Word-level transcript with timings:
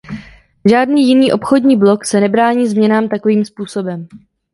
Žádný 0.69 1.07
jiný 1.07 1.31
obchodní 1.31 1.77
blok 1.77 2.05
se 2.05 2.19
nebrání 2.19 2.67
změnám 2.67 3.09
takovým 3.09 3.45
způsobem. 3.45 4.07